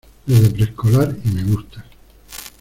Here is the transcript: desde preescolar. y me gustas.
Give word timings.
desde 0.25 0.49
preescolar. 0.51 1.15
y 1.23 1.29
me 1.29 1.43
gustas. 1.43 1.83